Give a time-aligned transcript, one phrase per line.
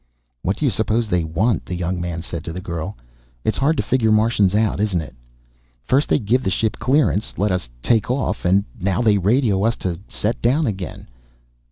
[0.41, 2.97] "What do you suppose they want?" the young man said to the girl.
[3.43, 5.13] "It's hard to figure Martians out, isn't it?
[5.83, 9.75] First they give the ship clearance, let us take off, and now they radio us
[9.75, 11.05] to set down again.